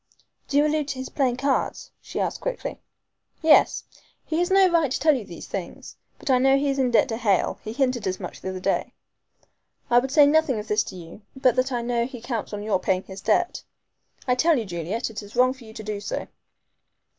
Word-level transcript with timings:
"Do 0.47 0.57
you 0.57 0.65
allude 0.65 0.87
to 0.87 0.97
his 0.97 1.09
playing 1.09 1.37
cards?" 1.37 1.91
she 2.01 2.19
asked 2.19 2.41
quickly. 2.41 2.79
"Yes. 3.43 3.83
He 4.25 4.39
has 4.39 4.49
no 4.49 4.67
right 4.67 4.89
to 4.89 4.99
tell 4.99 5.15
you 5.15 5.23
these 5.25 5.45
things. 5.45 5.95
But 6.17 6.31
I 6.31 6.39
know 6.39 6.57
he 6.57 6.69
is 6.71 6.79
in 6.79 6.89
debt 6.89 7.07
to 7.09 7.17
Hale 7.17 7.59
he 7.63 7.71
hinted 7.71 8.07
as 8.07 8.19
much 8.19 8.41
the 8.41 8.49
other 8.49 8.59
day. 8.59 8.93
I 9.91 9.99
would 9.99 10.09
say 10.09 10.25
nothing 10.25 10.57
of 10.57 10.67
this 10.67 10.83
to 10.85 10.95
you, 10.95 11.21
but 11.35 11.55
that 11.55 11.71
I 11.71 11.83
know 11.83 12.07
he 12.07 12.19
counts 12.19 12.51
on 12.51 12.63
your 12.63 12.79
paying 12.79 13.03
his 13.03 13.21
debts. 13.21 13.63
I 14.27 14.33
tell 14.33 14.57
you, 14.57 14.65
Juliet, 14.65 15.11
it 15.11 15.21
is 15.21 15.35
wrong 15.35 15.53
for 15.53 15.65
you 15.65 15.73
to 15.73 15.83
do 15.83 15.99
so." 16.01 16.27